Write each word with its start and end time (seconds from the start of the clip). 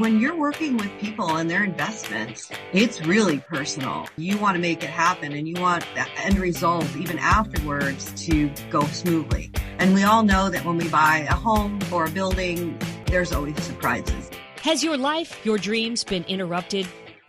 When 0.00 0.18
you're 0.18 0.34
working 0.36 0.76
with 0.78 0.90
people 0.98 1.36
and 1.36 1.48
their 1.48 1.62
investments, 1.62 2.50
it's 2.72 3.06
really 3.06 3.38
personal. 3.38 4.08
You 4.16 4.36
want 4.36 4.56
to 4.56 4.60
make 4.60 4.82
it 4.82 4.90
happen 4.90 5.30
and 5.30 5.46
you 5.46 5.54
want 5.62 5.86
the 5.94 6.04
end 6.18 6.40
result, 6.40 6.84
even 6.96 7.20
afterwards, 7.20 8.10
to 8.26 8.50
go 8.68 8.80
smoothly. 8.86 9.52
And 9.78 9.94
we 9.94 10.02
all 10.02 10.24
know 10.24 10.50
that 10.50 10.64
when 10.64 10.76
we 10.76 10.88
buy 10.88 11.18
a 11.30 11.34
home 11.34 11.78
or 11.92 12.06
a 12.06 12.10
building, 12.10 12.76
there's 13.06 13.30
always 13.30 13.62
surprises. 13.62 14.28
Has 14.62 14.82
your 14.82 14.96
life, 14.96 15.46
your 15.46 15.56
dreams 15.56 16.02
been 16.02 16.24
interrupted? 16.24 16.88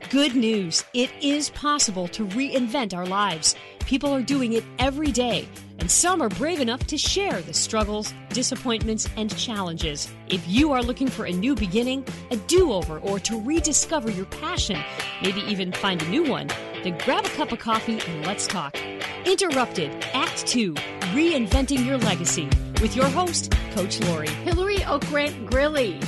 Good 0.10 0.36
news. 0.36 0.84
It 0.96 1.12
is 1.21 1.52
possible 1.52 2.08
to 2.08 2.26
reinvent 2.26 2.96
our 2.96 3.05
lives. 3.05 3.55
People 3.82 4.12
are 4.16 4.24
doing 4.24 4.54
it 4.54 4.64
every 4.80 5.12
day, 5.12 5.48
and 5.80 5.89
some 5.89 6.21
are 6.21 6.30
brave 6.30 6.59
enough 6.59 6.86
to 6.88 6.98
share 6.98 7.41
the 7.41 7.54
struggles, 7.54 8.14
disappointments, 8.30 9.07
and 9.18 9.36
challenges. 9.38 10.11
If 10.28 10.48
you 10.48 10.71
are 10.71 10.82
looking 10.82 11.07
for 11.07 11.25
a 11.25 11.32
new 11.32 11.55
beginning, 11.55 12.05
a 12.32 12.38
do 12.38 12.73
over, 12.73 13.00
or 13.00 13.20
to 13.20 13.39
rediscover 13.42 14.10
your 14.11 14.25
passion, 14.25 14.79
maybe 15.21 15.42
even 15.42 15.71
find 15.71 16.02
a 16.02 16.10
new 16.10 16.24
one, 16.24 16.47
then 16.83 16.97
grab 17.05 17.25
a 17.25 17.29
cup 17.29 17.52
of 17.52 17.60
coffee 17.60 18.00
and 18.00 18.25
let's 18.25 18.47
talk. 18.47 18.78
Interrupted, 19.25 19.92
Act 20.14 20.46
2 20.47 20.74
Reinventing 21.14 21.86
Your 21.86 21.97
Legacy 21.97 22.50
with 22.82 22.96
your 22.96 23.07
host, 23.07 23.52
Coach 23.71 24.00
Laurie. 24.02 24.28
Hilary 24.28 24.78
Okrent 24.78 25.50
Grilley. 25.50 26.04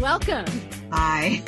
Welcome. 0.00 0.46
Hi. 0.90 1.42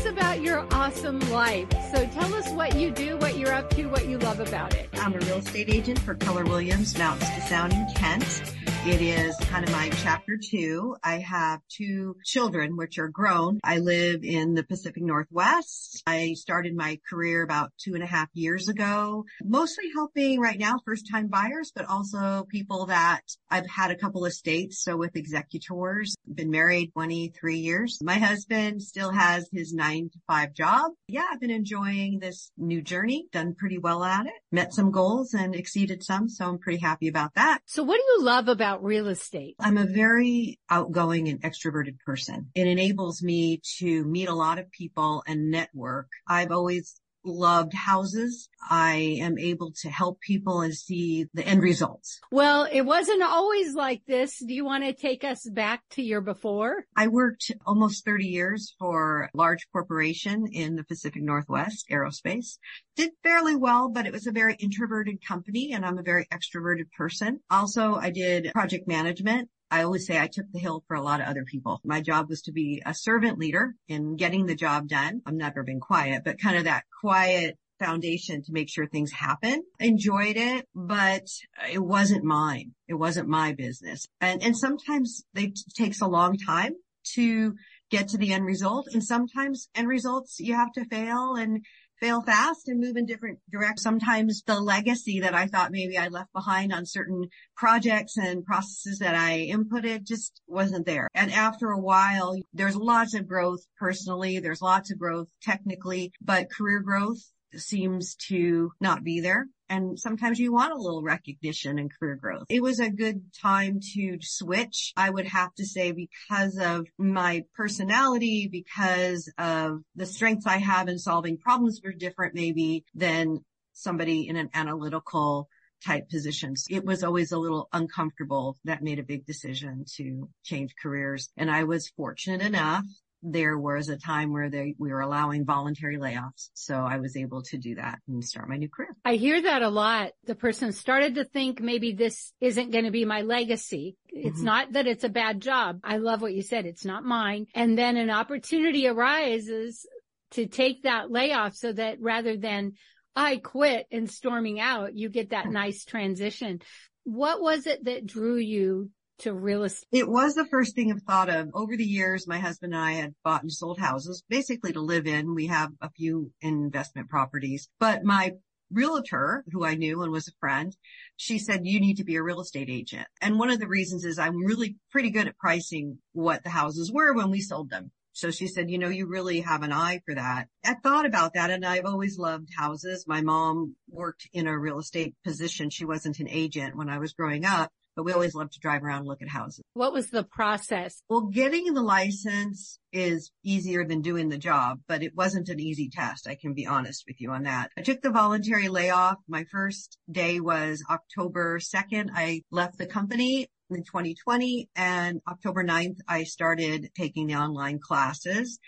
Us 0.00 0.06
about 0.06 0.40
your 0.40 0.66
awesome 0.72 1.20
life. 1.30 1.68
So 1.92 2.06
tell 2.06 2.32
us 2.34 2.48
what 2.52 2.74
you 2.74 2.90
do, 2.90 3.18
what 3.18 3.36
you're 3.36 3.52
up 3.52 3.68
to, 3.74 3.84
what 3.84 4.06
you 4.06 4.16
love 4.16 4.40
about 4.40 4.74
it. 4.74 4.88
I'm 4.94 5.12
a 5.12 5.18
real 5.18 5.36
estate 5.36 5.68
agent 5.68 5.98
for 5.98 6.14
Keller 6.14 6.44
Williams, 6.44 6.96
Mountains 6.96 7.28
to 7.34 7.40
Sound 7.42 7.74
in 7.74 7.86
Kent. 7.94 8.54
It 8.86 9.02
is 9.02 9.36
kind 9.40 9.62
of 9.62 9.70
my 9.72 9.90
chapter 10.02 10.38
two. 10.42 10.96
I 11.04 11.18
have 11.18 11.60
two 11.68 12.16
children, 12.24 12.78
which 12.78 12.98
are 12.98 13.08
grown. 13.08 13.60
I 13.62 13.76
live 13.76 14.24
in 14.24 14.54
the 14.54 14.64
Pacific 14.64 15.02
Northwest. 15.02 16.02
I 16.06 16.32
started 16.32 16.74
my 16.74 16.98
career 17.08 17.42
about 17.42 17.72
two 17.76 17.92
and 17.92 18.02
a 18.02 18.06
half 18.06 18.30
years 18.32 18.68
ago, 18.68 19.26
mostly 19.44 19.84
helping 19.94 20.40
right 20.40 20.58
now 20.58 20.76
first 20.82 21.06
time 21.12 21.26
buyers, 21.26 21.72
but 21.76 21.84
also 21.84 22.46
people 22.50 22.86
that 22.86 23.20
I've 23.50 23.68
had 23.68 23.90
a 23.90 23.96
couple 23.96 24.24
of 24.24 24.32
states. 24.32 24.82
So 24.82 24.96
with 24.96 25.14
executors, 25.14 26.16
been 26.26 26.50
married 26.50 26.92
23 26.94 27.58
years. 27.58 27.98
My 28.02 28.18
husband 28.18 28.82
still 28.82 29.12
has 29.12 29.46
his 29.52 29.74
nine 29.74 30.08
to 30.10 30.18
five 30.26 30.54
job. 30.54 30.92
Yeah, 31.06 31.26
I've 31.30 31.40
been 31.40 31.50
enjoying 31.50 32.18
this 32.18 32.50
new 32.56 32.80
journey, 32.80 33.26
done 33.30 33.54
pretty 33.54 33.76
well 33.76 34.02
at 34.02 34.24
it, 34.24 34.32
met 34.50 34.72
some 34.72 34.90
goals 34.90 35.34
and 35.34 35.54
exceeded 35.54 36.02
some. 36.02 36.30
So 36.30 36.46
I'm 36.46 36.58
pretty 36.58 36.80
happy 36.80 37.08
about 37.08 37.34
that. 37.34 37.60
So 37.66 37.82
what 37.82 37.96
do 37.96 38.04
you 38.14 38.24
love 38.24 38.48
about 38.48 38.69
real 38.78 39.08
estate? 39.08 39.56
I'm 39.60 39.78
a 39.78 39.86
very 39.86 40.58
outgoing 40.70 41.28
and 41.28 41.42
extroverted 41.42 41.98
person. 42.00 42.50
It 42.54 42.66
enables 42.66 43.22
me 43.22 43.60
to 43.78 44.04
meet 44.04 44.28
a 44.28 44.34
lot 44.34 44.58
of 44.58 44.70
people 44.70 45.22
and 45.26 45.50
network. 45.50 46.08
I've 46.28 46.52
always 46.52 47.00
loved 47.24 47.74
houses. 47.74 48.48
I 48.68 49.18
am 49.20 49.38
able 49.38 49.72
to 49.82 49.90
help 49.90 50.20
people 50.20 50.60
and 50.60 50.74
see 50.74 51.26
the 51.34 51.46
end 51.46 51.62
results. 51.62 52.20
Well, 52.30 52.68
it 52.70 52.82
wasn't 52.82 53.22
always 53.22 53.74
like 53.74 54.02
this. 54.06 54.38
Do 54.38 54.54
you 54.54 54.64
want 54.64 54.84
to 54.84 54.92
take 54.92 55.24
us 55.24 55.48
back 55.48 55.82
to 55.90 56.02
your 56.02 56.20
before? 56.20 56.84
I 56.96 57.08
worked 57.08 57.50
almost 57.66 58.04
30 58.04 58.26
years 58.26 58.74
for 58.78 59.22
a 59.22 59.36
large 59.36 59.66
corporation 59.72 60.46
in 60.52 60.76
the 60.76 60.84
Pacific 60.84 61.22
Northwest 61.22 61.86
aerospace. 61.90 62.58
Did 62.96 63.10
fairly 63.22 63.56
well, 63.56 63.88
but 63.88 64.06
it 64.06 64.12
was 64.12 64.26
a 64.26 64.32
very 64.32 64.54
introverted 64.54 65.24
company 65.26 65.72
and 65.72 65.84
I'm 65.84 65.98
a 65.98 66.02
very 66.02 66.26
extroverted 66.32 66.90
person. 66.96 67.40
Also, 67.50 67.94
I 67.94 68.10
did 68.10 68.50
project 68.52 68.86
management 68.86 69.48
I 69.70 69.82
always 69.82 70.06
say 70.06 70.18
I 70.18 70.26
took 70.26 70.46
the 70.52 70.58
hill 70.58 70.84
for 70.88 70.96
a 70.96 71.02
lot 71.02 71.20
of 71.20 71.26
other 71.26 71.44
people. 71.44 71.80
My 71.84 72.00
job 72.00 72.28
was 72.28 72.42
to 72.42 72.52
be 72.52 72.82
a 72.84 72.94
servant 72.94 73.38
leader 73.38 73.74
in 73.88 74.16
getting 74.16 74.46
the 74.46 74.54
job 74.54 74.88
done. 74.88 75.22
I've 75.24 75.34
never 75.34 75.62
been 75.62 75.80
quiet, 75.80 76.22
but 76.24 76.40
kind 76.40 76.56
of 76.56 76.64
that 76.64 76.84
quiet 77.00 77.56
foundation 77.78 78.42
to 78.42 78.52
make 78.52 78.68
sure 78.68 78.86
things 78.86 79.10
happen. 79.12 79.62
Enjoyed 79.78 80.36
it, 80.36 80.68
but 80.74 81.26
it 81.72 81.78
wasn't 81.78 82.24
mine. 82.24 82.74
It 82.88 82.94
wasn't 82.94 83.28
my 83.28 83.52
business. 83.52 84.06
And, 84.20 84.42
and 84.42 84.56
sometimes 84.56 85.24
it 85.34 85.58
takes 85.76 86.00
a 86.00 86.06
long 86.06 86.36
time 86.36 86.74
to 87.14 87.54
get 87.90 88.08
to 88.08 88.18
the 88.18 88.32
end 88.32 88.44
result. 88.44 88.88
And 88.92 89.02
sometimes 89.02 89.68
end 89.74 89.88
results 89.88 90.38
you 90.38 90.54
have 90.54 90.72
to 90.72 90.84
fail 90.84 91.36
and 91.36 91.64
fail 92.00 92.22
fast 92.22 92.68
and 92.68 92.80
move 92.80 92.96
in 92.96 93.06
different 93.06 93.38
directions. 93.50 93.82
Sometimes 93.82 94.42
the 94.46 94.60
legacy 94.60 95.20
that 95.20 95.34
I 95.34 95.46
thought 95.46 95.70
maybe 95.70 95.98
I 95.98 96.08
left 96.08 96.32
behind 96.32 96.72
on 96.72 96.86
certain 96.86 97.28
projects 97.56 98.16
and 98.16 98.44
processes 98.44 98.98
that 99.00 99.14
I 99.14 99.48
inputted 99.52 100.06
just 100.06 100.40
wasn't 100.46 100.86
there. 100.86 101.08
And 101.14 101.30
after 101.32 101.70
a 101.70 101.80
while, 101.80 102.36
there's 102.52 102.76
lots 102.76 103.14
of 103.14 103.28
growth 103.28 103.60
personally. 103.78 104.38
There's 104.38 104.62
lots 104.62 104.90
of 104.90 104.98
growth 104.98 105.28
technically, 105.42 106.12
but 106.20 106.50
career 106.50 106.80
growth 106.80 107.20
seems 107.54 108.14
to 108.28 108.72
not 108.80 109.04
be 109.04 109.20
there. 109.20 109.46
And 109.68 109.98
sometimes 109.98 110.40
you 110.40 110.52
want 110.52 110.72
a 110.72 110.76
little 110.76 111.02
recognition 111.02 111.78
and 111.78 111.90
career 111.96 112.16
growth. 112.16 112.46
It 112.48 112.62
was 112.62 112.80
a 112.80 112.90
good 112.90 113.32
time 113.40 113.80
to 113.94 114.18
switch. 114.20 114.92
I 114.96 115.10
would 115.10 115.26
have 115.26 115.54
to 115.54 115.64
say 115.64 115.92
because 115.92 116.58
of 116.58 116.88
my 116.98 117.44
personality, 117.54 118.48
because 118.50 119.32
of 119.38 119.82
the 119.94 120.06
strengths 120.06 120.46
I 120.46 120.56
have 120.56 120.88
in 120.88 120.98
solving 120.98 121.38
problems 121.38 121.80
were 121.84 121.92
different 121.92 122.34
maybe 122.34 122.84
than 122.94 123.44
somebody 123.72 124.26
in 124.26 124.36
an 124.36 124.50
analytical 124.54 125.48
type 125.84 126.10
positions. 126.10 126.66
It 126.68 126.84
was 126.84 127.02
always 127.02 127.32
a 127.32 127.38
little 127.38 127.68
uncomfortable. 127.72 128.58
That 128.64 128.82
made 128.82 128.98
a 128.98 129.04
big 129.04 129.24
decision 129.24 129.84
to 129.96 130.28
change 130.42 130.74
careers. 130.82 131.30
And 131.36 131.50
I 131.50 131.64
was 131.64 131.88
fortunate 131.96 132.42
enough 132.42 132.84
there 133.22 133.58
was 133.58 133.88
a 133.88 133.98
time 133.98 134.32
where 134.32 134.48
they, 134.48 134.74
we 134.78 134.90
were 134.90 135.00
allowing 135.00 135.44
voluntary 135.44 135.98
layoffs. 135.98 136.50
So 136.54 136.74
I 136.74 136.98
was 136.98 137.16
able 137.16 137.42
to 137.44 137.58
do 137.58 137.74
that 137.74 137.98
and 138.08 138.24
start 138.24 138.48
my 138.48 138.56
new 138.56 138.68
career. 138.68 138.96
I 139.04 139.14
hear 139.14 139.42
that 139.42 139.62
a 139.62 139.68
lot. 139.68 140.12
The 140.24 140.34
person 140.34 140.72
started 140.72 141.16
to 141.16 141.24
think 141.24 141.60
maybe 141.60 141.92
this 141.92 142.32
isn't 142.40 142.70
going 142.70 142.84
to 142.84 142.90
be 142.90 143.04
my 143.04 143.22
legacy. 143.22 143.96
It's 144.08 144.36
mm-hmm. 144.36 144.44
not 144.44 144.72
that 144.72 144.86
it's 144.86 145.04
a 145.04 145.10
bad 145.10 145.40
job. 145.40 145.80
I 145.84 145.98
love 145.98 146.22
what 146.22 146.34
you 146.34 146.42
said. 146.42 146.66
It's 146.66 146.84
not 146.84 147.04
mine. 147.04 147.46
And 147.54 147.76
then 147.76 147.96
an 147.96 148.10
opportunity 148.10 148.86
arises 148.86 149.86
to 150.32 150.46
take 150.46 150.84
that 150.84 151.10
layoff 151.10 151.54
so 151.54 151.72
that 151.72 152.00
rather 152.00 152.36
than 152.36 152.74
I 153.14 153.36
quit 153.36 153.86
and 153.90 154.10
storming 154.10 154.60
out, 154.60 154.96
you 154.96 155.08
get 155.08 155.30
that 155.30 155.48
nice 155.48 155.84
transition. 155.84 156.60
What 157.04 157.40
was 157.42 157.66
it 157.66 157.84
that 157.84 158.06
drew 158.06 158.36
you 158.36 158.90
to 159.20 159.32
real 159.34 159.64
estate? 159.64 159.86
It 159.92 160.08
was 160.08 160.34
the 160.34 160.46
first 160.46 160.74
thing 160.74 160.90
I've 160.90 161.02
thought 161.02 161.28
of. 161.28 161.50
Over 161.54 161.76
the 161.76 161.84
years, 161.84 162.26
my 162.26 162.38
husband 162.38 162.74
and 162.74 162.82
I 162.82 162.92
had 162.92 163.14
bought 163.24 163.42
and 163.42 163.52
sold 163.52 163.78
houses 163.78 164.22
basically 164.28 164.72
to 164.72 164.80
live 164.80 165.06
in. 165.06 165.34
We 165.34 165.46
have 165.46 165.70
a 165.80 165.90
few 165.90 166.32
investment 166.40 167.08
properties, 167.08 167.68
but 167.78 168.04
my 168.04 168.32
realtor 168.72 169.44
who 169.50 169.64
I 169.64 169.74
knew 169.74 170.02
and 170.02 170.12
was 170.12 170.28
a 170.28 170.32
friend, 170.38 170.74
she 171.16 171.38
said, 171.38 171.66
you 171.66 171.80
need 171.80 171.96
to 171.96 172.04
be 172.04 172.16
a 172.16 172.22
real 172.22 172.40
estate 172.40 172.70
agent. 172.70 173.06
And 173.20 173.38
one 173.38 173.50
of 173.50 173.58
the 173.58 173.66
reasons 173.66 174.04
is 174.04 174.18
I'm 174.18 174.44
really 174.44 174.76
pretty 174.90 175.10
good 175.10 175.26
at 175.26 175.38
pricing 175.38 175.98
what 176.12 176.44
the 176.44 176.50
houses 176.50 176.92
were 176.92 177.12
when 177.12 177.30
we 177.30 177.40
sold 177.40 177.70
them. 177.70 177.90
So 178.12 178.30
she 178.30 178.46
said, 178.46 178.70
you 178.70 178.78
know, 178.78 178.88
you 178.88 179.06
really 179.06 179.40
have 179.40 179.62
an 179.62 179.72
eye 179.72 180.00
for 180.04 180.14
that. 180.14 180.48
I 180.64 180.74
thought 180.74 181.06
about 181.06 181.34
that 181.34 181.50
and 181.50 181.64
I've 181.64 181.86
always 181.86 182.18
loved 182.18 182.48
houses. 182.56 183.04
My 183.06 183.22
mom 183.22 183.76
worked 183.88 184.28
in 184.32 184.46
a 184.46 184.58
real 184.58 184.78
estate 184.78 185.14
position. 185.24 185.70
She 185.70 185.84
wasn't 185.84 186.18
an 186.18 186.28
agent 186.28 186.76
when 186.76 186.88
I 186.88 186.98
was 186.98 187.12
growing 187.12 187.44
up 187.44 187.70
but 187.96 188.04
we 188.04 188.12
always 188.12 188.34
loved 188.34 188.52
to 188.52 188.60
drive 188.60 188.82
around 188.82 189.00
and 189.00 189.08
look 189.08 189.22
at 189.22 189.28
houses. 189.28 189.62
What 189.74 189.92
was 189.92 190.10
the 190.10 190.24
process? 190.24 191.02
Well, 191.08 191.22
getting 191.22 191.72
the 191.74 191.82
license 191.82 192.78
is 192.92 193.30
easier 193.44 193.84
than 193.84 194.00
doing 194.00 194.28
the 194.28 194.38
job, 194.38 194.80
but 194.88 195.02
it 195.02 195.14
wasn't 195.14 195.48
an 195.48 195.60
easy 195.60 195.90
test. 195.90 196.26
I 196.26 196.34
can 196.34 196.54
be 196.54 196.66
honest 196.66 197.04
with 197.06 197.20
you 197.20 197.30
on 197.30 197.44
that. 197.44 197.70
I 197.76 197.82
took 197.82 198.00
the 198.00 198.10
voluntary 198.10 198.68
layoff. 198.68 199.16
My 199.28 199.44
first 199.50 199.98
day 200.10 200.40
was 200.40 200.82
October 200.88 201.58
2nd. 201.58 202.10
I 202.14 202.42
left 202.50 202.78
the 202.78 202.86
company 202.86 203.48
in 203.70 203.84
2020 203.84 204.68
and 204.76 205.20
October 205.28 205.64
9th, 205.64 205.98
I 206.08 206.24
started 206.24 206.90
taking 206.96 207.26
the 207.26 207.36
online 207.36 207.78
classes. 207.78 208.58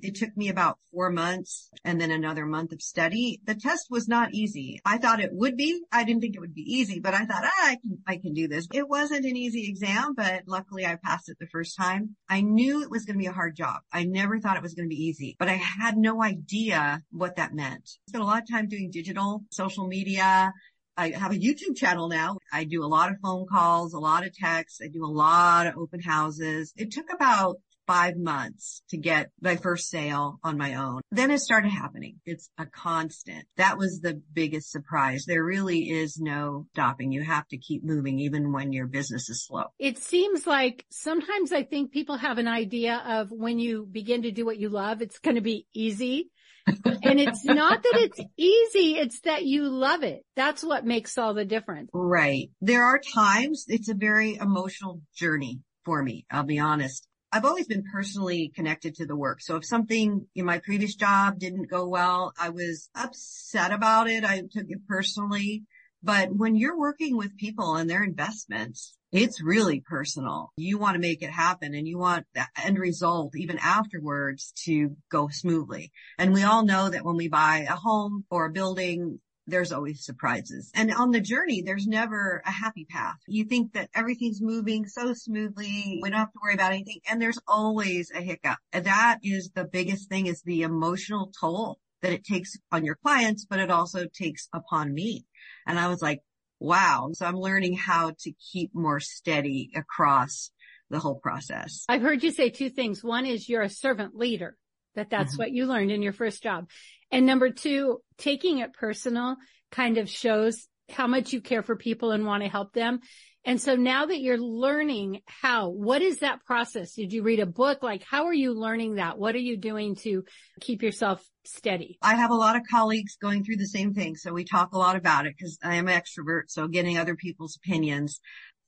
It 0.00 0.16
took 0.16 0.36
me 0.36 0.48
about 0.48 0.78
four 0.90 1.10
months 1.10 1.68
and 1.84 2.00
then 2.00 2.10
another 2.10 2.46
month 2.46 2.72
of 2.72 2.80
study. 2.80 3.40
The 3.44 3.54
test 3.54 3.88
was 3.90 4.08
not 4.08 4.32
easy. 4.32 4.80
I 4.84 4.98
thought 4.98 5.20
it 5.20 5.32
would 5.32 5.56
be. 5.56 5.80
I 5.92 6.04
didn't 6.04 6.22
think 6.22 6.34
it 6.34 6.40
would 6.40 6.54
be 6.54 6.62
easy, 6.62 6.98
but 6.98 7.14
I 7.14 7.24
thought, 7.24 7.44
ah, 7.44 7.68
I 7.68 7.76
can, 7.76 7.98
I 8.06 8.16
can 8.16 8.32
do 8.32 8.48
this. 8.48 8.66
It 8.72 8.88
wasn't 8.88 9.26
an 9.26 9.36
easy 9.36 9.68
exam, 9.68 10.14
but 10.16 10.42
luckily 10.46 10.86
I 10.86 10.96
passed 10.96 11.28
it 11.28 11.36
the 11.38 11.46
first 11.46 11.76
time. 11.76 12.16
I 12.28 12.40
knew 12.40 12.82
it 12.82 12.90
was 12.90 13.04
going 13.04 13.16
to 13.16 13.22
be 13.22 13.26
a 13.26 13.32
hard 13.32 13.54
job. 13.54 13.82
I 13.92 14.04
never 14.04 14.40
thought 14.40 14.56
it 14.56 14.62
was 14.62 14.74
going 14.74 14.88
to 14.88 14.94
be 14.94 15.04
easy, 15.04 15.36
but 15.38 15.48
I 15.48 15.54
had 15.54 15.96
no 15.96 16.22
idea 16.22 17.02
what 17.10 17.36
that 17.36 17.54
meant. 17.54 17.98
I 18.08 18.10
spent 18.10 18.24
a 18.24 18.26
lot 18.26 18.42
of 18.42 18.50
time 18.50 18.68
doing 18.68 18.90
digital, 18.90 19.44
social 19.50 19.86
media, 19.86 20.52
I 20.96 21.10
have 21.10 21.32
a 21.32 21.38
YouTube 21.38 21.76
channel 21.76 22.08
now. 22.08 22.36
I 22.52 22.64
do 22.64 22.84
a 22.84 22.86
lot 22.86 23.10
of 23.10 23.16
phone 23.22 23.46
calls, 23.46 23.94
a 23.94 23.98
lot 23.98 24.26
of 24.26 24.36
texts. 24.36 24.80
I 24.82 24.88
do 24.88 25.04
a 25.04 25.06
lot 25.06 25.66
of 25.66 25.76
open 25.78 26.00
houses. 26.00 26.72
It 26.76 26.90
took 26.90 27.12
about 27.12 27.56
five 27.92 28.16
months 28.16 28.82
to 28.88 28.96
get 28.96 29.30
my 29.42 29.54
first 29.56 29.90
sale 29.90 30.40
on 30.42 30.56
my 30.56 30.76
own. 30.76 31.02
Then 31.10 31.30
it 31.30 31.40
started 31.40 31.68
happening. 31.68 32.20
It's 32.24 32.48
a 32.56 32.64
constant. 32.64 33.44
That 33.58 33.76
was 33.76 34.00
the 34.00 34.22
biggest 34.32 34.72
surprise. 34.72 35.26
There 35.26 35.44
really 35.44 35.90
is 35.90 36.18
no 36.18 36.66
stopping. 36.72 37.12
You 37.12 37.22
have 37.22 37.46
to 37.48 37.58
keep 37.58 37.84
moving 37.84 38.18
even 38.20 38.50
when 38.50 38.72
your 38.72 38.86
business 38.86 39.28
is 39.28 39.44
slow. 39.44 39.64
It 39.78 39.98
seems 39.98 40.46
like 40.46 40.86
sometimes 40.90 41.52
I 41.52 41.64
think 41.64 41.92
people 41.92 42.16
have 42.16 42.38
an 42.38 42.48
idea 42.48 43.02
of 43.06 43.30
when 43.30 43.58
you 43.58 43.86
begin 43.90 44.22
to 44.22 44.30
do 44.30 44.46
what 44.46 44.56
you 44.56 44.70
love, 44.70 45.02
it's 45.02 45.18
going 45.18 45.36
to 45.36 45.42
be 45.42 45.66
easy. 45.74 46.30
and 46.66 47.20
it's 47.20 47.44
not 47.44 47.82
that 47.82 47.94
it's 47.96 48.20
easy. 48.38 48.94
It's 48.96 49.20
that 49.20 49.44
you 49.44 49.68
love 49.68 50.02
it. 50.02 50.24
That's 50.34 50.64
what 50.64 50.86
makes 50.86 51.18
all 51.18 51.34
the 51.34 51.44
difference. 51.44 51.90
Right. 51.92 52.48
There 52.62 52.84
are 52.84 53.00
times 53.14 53.66
it's 53.68 53.90
a 53.90 53.94
very 53.94 54.36
emotional 54.36 55.02
journey 55.14 55.60
for 55.84 56.02
me. 56.02 56.24
I'll 56.30 56.44
be 56.44 56.58
honest. 56.58 57.06
I've 57.34 57.46
always 57.46 57.66
been 57.66 57.84
personally 57.90 58.52
connected 58.54 58.94
to 58.96 59.06
the 59.06 59.16
work. 59.16 59.40
So 59.40 59.56
if 59.56 59.64
something 59.64 60.26
in 60.34 60.44
my 60.44 60.58
previous 60.58 60.94
job 60.94 61.38
didn't 61.38 61.70
go 61.70 61.88
well, 61.88 62.34
I 62.38 62.50
was 62.50 62.90
upset 62.94 63.72
about 63.72 64.10
it. 64.10 64.22
I 64.22 64.40
took 64.40 64.66
it 64.68 64.86
personally. 64.86 65.62
But 66.02 66.34
when 66.34 66.56
you're 66.56 66.78
working 66.78 67.16
with 67.16 67.38
people 67.38 67.76
and 67.76 67.88
their 67.88 68.04
investments, 68.04 68.94
it's 69.12 69.42
really 69.42 69.80
personal. 69.80 70.52
You 70.56 70.76
want 70.76 70.94
to 70.94 71.00
make 71.00 71.22
it 71.22 71.30
happen 71.30 71.74
and 71.74 71.88
you 71.88 71.96
want 71.96 72.26
the 72.34 72.44
end 72.62 72.78
result 72.78 73.34
even 73.34 73.58
afterwards 73.58 74.52
to 74.64 74.96
go 75.10 75.28
smoothly. 75.28 75.90
And 76.18 76.34
we 76.34 76.42
all 76.42 76.64
know 76.64 76.90
that 76.90 77.04
when 77.04 77.16
we 77.16 77.28
buy 77.28 77.66
a 77.68 77.76
home 77.76 78.24
or 78.30 78.46
a 78.46 78.52
building, 78.52 79.20
there's 79.46 79.72
always 79.72 80.04
surprises. 80.04 80.70
And 80.74 80.92
on 80.92 81.10
the 81.10 81.20
journey, 81.20 81.62
there's 81.62 81.86
never 81.86 82.42
a 82.46 82.50
happy 82.50 82.86
path. 82.88 83.16
You 83.26 83.44
think 83.44 83.72
that 83.72 83.90
everything's 83.94 84.40
moving 84.40 84.86
so 84.86 85.14
smoothly. 85.14 86.00
We 86.02 86.10
don't 86.10 86.18
have 86.18 86.32
to 86.32 86.38
worry 86.42 86.54
about 86.54 86.72
anything. 86.72 87.00
And 87.08 87.20
there's 87.20 87.38
always 87.48 88.10
a 88.10 88.20
hiccup. 88.20 88.58
That 88.72 89.18
is 89.22 89.50
the 89.54 89.64
biggest 89.64 90.08
thing 90.08 90.26
is 90.26 90.42
the 90.42 90.62
emotional 90.62 91.32
toll 91.38 91.78
that 92.02 92.12
it 92.12 92.24
takes 92.24 92.56
on 92.70 92.84
your 92.84 92.96
clients, 92.96 93.44
but 93.44 93.58
it 93.58 93.70
also 93.70 94.06
takes 94.06 94.48
upon 94.52 94.92
me. 94.92 95.26
And 95.66 95.78
I 95.78 95.88
was 95.88 96.02
like, 96.02 96.20
wow. 96.58 97.10
So 97.12 97.26
I'm 97.26 97.36
learning 97.36 97.74
how 97.76 98.12
to 98.20 98.32
keep 98.52 98.74
more 98.74 99.00
steady 99.00 99.70
across 99.74 100.50
the 100.90 100.98
whole 100.98 101.14
process. 101.14 101.84
I've 101.88 102.02
heard 102.02 102.22
you 102.22 102.30
say 102.30 102.50
two 102.50 102.70
things. 102.70 103.02
One 103.02 103.24
is 103.24 103.48
you're 103.48 103.62
a 103.62 103.70
servant 103.70 104.14
leader, 104.14 104.56
that 104.94 105.10
that's 105.10 105.32
mm-hmm. 105.32 105.42
what 105.42 105.52
you 105.52 105.66
learned 105.66 105.90
in 105.90 106.02
your 106.02 106.12
first 106.12 106.42
job. 106.42 106.68
And 107.10 107.26
number 107.26 107.50
two, 107.50 108.00
taking 108.18 108.58
it 108.58 108.72
personal 108.72 109.36
kind 109.70 109.98
of 109.98 110.08
shows 110.08 110.66
how 110.90 111.06
much 111.06 111.32
you 111.32 111.40
care 111.40 111.62
for 111.62 111.76
people 111.76 112.10
and 112.10 112.26
want 112.26 112.42
to 112.42 112.48
help 112.48 112.72
them. 112.72 113.00
And 113.44 113.60
so 113.60 113.74
now 113.74 114.06
that 114.06 114.20
you're 114.20 114.38
learning 114.38 115.20
how, 115.26 115.68
what 115.68 116.00
is 116.00 116.20
that 116.20 116.44
process? 116.44 116.94
Did 116.94 117.12
you 117.12 117.22
read 117.22 117.40
a 117.40 117.46
book? 117.46 117.82
Like, 117.82 118.04
how 118.04 118.26
are 118.26 118.32
you 118.32 118.52
learning 118.52 118.96
that? 118.96 119.18
What 119.18 119.34
are 119.34 119.40
you 119.40 119.56
doing 119.56 119.96
to 119.96 120.24
keep 120.60 120.80
yourself 120.82 121.24
steady? 121.44 121.98
I 122.02 122.14
have 122.14 122.30
a 122.30 122.36
lot 122.36 122.54
of 122.54 122.62
colleagues 122.70 123.16
going 123.20 123.44
through 123.44 123.56
the 123.56 123.66
same 123.66 123.94
thing. 123.94 124.14
So 124.14 124.32
we 124.32 124.44
talk 124.44 124.72
a 124.72 124.78
lot 124.78 124.94
about 124.94 125.26
it 125.26 125.34
because 125.36 125.58
I 125.62 125.74
am 125.74 125.88
an 125.88 126.00
extrovert. 126.00 126.42
So 126.48 126.68
getting 126.68 126.98
other 126.98 127.16
people's 127.16 127.56
opinions. 127.56 128.20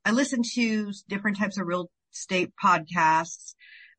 I 0.05 0.11
listen 0.11 0.43
to 0.55 0.93
different 1.09 1.38
types 1.38 1.56
of 1.56 1.67
real 1.67 1.88
estate 2.12 2.53
podcasts. 2.62 3.55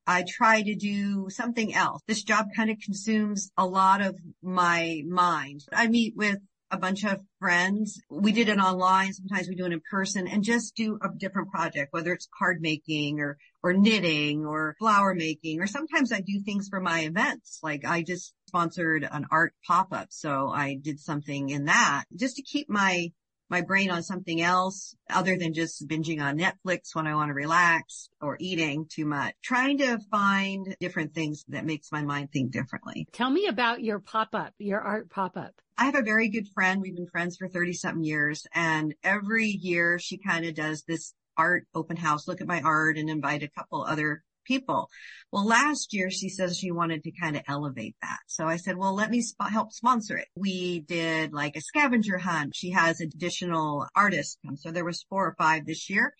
I 0.08 0.24
try 0.28 0.62
to 0.62 0.76
do 0.76 1.30
something 1.30 1.74
else. 1.74 2.02
This 2.08 2.24
job 2.24 2.48
kind 2.56 2.70
of 2.70 2.78
consumes 2.80 3.52
a 3.58 3.66
lot 3.66 4.02
of 4.02 4.16
my 4.42 5.02
mind. 5.08 5.66
I 5.74 5.88
meet 5.88 6.16
with 6.16 6.40
a 6.72 6.78
bunch 6.78 7.04
of 7.06 7.20
friends. 7.40 8.02
We 8.10 8.32
did 8.32 8.50
it 8.50 8.60
online. 8.60 9.14
Sometimes 9.14 9.48
we 9.48 9.56
do 9.56 9.66
it 9.66 9.74
in 9.74 9.82
person 9.90 10.28
and 10.28 10.44
just 10.44 10.76
do 10.76 11.00
a 11.02 11.10
different 11.16 11.52
project, 11.52 11.94
whether 11.94 12.12
it's 12.12 12.28
card 12.38 12.62
making 12.62 13.20
or, 13.20 13.38
or 13.64 13.74
knitting 13.74 14.46
or 14.46 14.76
flower 14.80 15.16
making, 15.16 15.62
or 15.62 15.68
sometimes 15.68 16.12
I 16.12 16.22
do 16.22 16.42
things 16.44 16.68
for 16.68 16.82
my 16.82 17.02
events. 17.02 17.60
Like 17.64 17.86
I 17.86 18.02
just 18.02 18.34
sponsored 18.48 19.08
an 19.10 19.26
art 19.32 19.54
pop 19.66 19.92
up. 19.92 20.08
So 20.10 20.50
I 20.50 20.76
did 20.76 21.00
something 21.00 21.50
in 21.50 21.66
that 21.66 22.06
just 22.16 22.36
to 22.38 22.42
keep 22.42 22.70
my 22.70 23.12
my 23.50 23.62
brain 23.62 23.92
on 23.92 24.04
something 24.04 24.42
else 24.42 24.96
other 25.10 25.38
than 25.38 25.54
just 25.54 25.88
binging 25.88 26.22
on 26.22 26.38
Netflix 26.38 26.94
when 26.94 27.08
I 27.08 27.16
want 27.16 27.30
to 27.30 27.34
relax 27.34 28.10
or 28.22 28.38
eating 28.40 28.88
too 28.90 29.06
much. 29.06 29.34
Trying 29.44 29.78
to 29.80 30.00
find 30.10 30.76
different 30.80 31.14
things 31.14 31.46
that 31.50 31.66
makes 31.66 31.92
my 31.92 32.02
mind 32.02 32.32
think 32.32 32.52
differently. 32.52 33.08
Tell 33.12 33.30
me 33.30 33.48
about 33.48 33.84
your 33.84 34.00
pop-up, 34.00 34.54
your 34.58 34.82
art 34.82 35.10
pop-up. 35.10 35.54
I 35.78 35.86
have 35.86 35.96
a 35.96 36.02
very 36.02 36.30
good 36.30 36.48
friend. 36.54 36.82
We've 36.82 36.96
been 36.96 37.08
friends 37.08 37.38
for 37.38 37.48
30 37.48 37.74
something 37.74 38.04
years 38.04 38.48
and 38.54 38.94
every 39.04 39.48
year 39.48 40.00
she 40.00 40.18
kind 40.18 40.46
of 40.46 40.56
does 40.56 40.84
this 40.84 41.14
art 41.38 41.68
open 41.76 41.98
house, 41.98 42.28
look 42.28 42.42
at 42.42 42.48
my 42.48 42.62
art 42.62 42.98
and 42.98 43.10
invite 43.10 43.44
a 43.44 43.50
couple 43.50 43.84
other 43.84 44.24
people. 44.46 44.90
Well, 45.32 45.46
last 45.46 45.94
year 45.94 46.10
she 46.10 46.30
says 46.30 46.58
she 46.58 46.72
wanted 46.72 47.04
to 47.04 47.12
kind 47.12 47.36
of 47.36 47.44
elevate 47.48 47.96
that. 48.02 48.20
So 48.28 48.46
I 48.46 48.58
said, 48.58 48.78
well, 48.78 48.94
let 48.96 49.12
me 49.12 49.22
sp- 49.22 49.52
help 49.52 49.74
sponsor 49.74 50.18
it. 50.18 50.28
We 50.36 50.82
did 50.82 51.34
like 51.34 51.56
a 51.56 51.62
scavenger 51.62 52.18
hunt. 52.18 52.56
She 52.56 52.72
has 52.72 53.02
additional 53.02 53.88
artists. 53.96 54.38
So 54.58 54.72
there 54.72 54.86
was 54.86 55.06
four 55.10 55.28
or 55.28 55.36
five 55.38 55.66
this 55.66 55.90
year. 55.90 56.14